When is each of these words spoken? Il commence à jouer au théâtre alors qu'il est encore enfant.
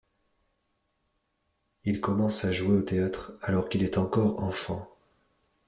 Il 1.85 2.01
commence 2.01 2.43
à 2.43 2.51
jouer 2.51 2.75
au 2.77 2.81
théâtre 2.81 3.33
alors 3.43 3.69
qu'il 3.69 3.83
est 3.83 3.99
encore 3.99 4.41
enfant. 4.43 4.89